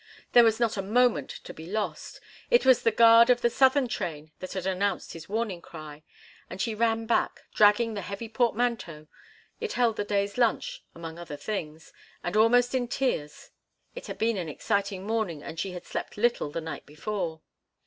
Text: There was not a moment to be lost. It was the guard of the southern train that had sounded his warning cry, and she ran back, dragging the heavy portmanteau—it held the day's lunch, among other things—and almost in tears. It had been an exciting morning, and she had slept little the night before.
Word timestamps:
There 0.31 0.43
was 0.43 0.59
not 0.59 0.77
a 0.77 0.81
moment 0.81 1.29
to 1.29 1.53
be 1.53 1.67
lost. 1.67 2.19
It 2.49 2.65
was 2.65 2.81
the 2.81 2.89
guard 2.89 3.29
of 3.29 3.41
the 3.41 3.51
southern 3.51 3.87
train 3.87 4.31
that 4.39 4.53
had 4.53 4.63
sounded 4.63 5.11
his 5.11 5.29
warning 5.29 5.61
cry, 5.61 6.01
and 6.49 6.59
she 6.59 6.73
ran 6.73 7.05
back, 7.05 7.41
dragging 7.53 7.93
the 7.93 8.01
heavy 8.01 8.27
portmanteau—it 8.27 9.73
held 9.73 9.97
the 9.97 10.03
day's 10.03 10.39
lunch, 10.39 10.83
among 10.95 11.19
other 11.19 11.37
things—and 11.37 12.35
almost 12.35 12.73
in 12.73 12.87
tears. 12.87 13.51
It 13.93 14.07
had 14.07 14.17
been 14.17 14.37
an 14.37 14.49
exciting 14.49 15.05
morning, 15.05 15.43
and 15.43 15.59
she 15.59 15.73
had 15.73 15.85
slept 15.85 16.17
little 16.17 16.49
the 16.49 16.61
night 16.61 16.87
before. 16.87 17.41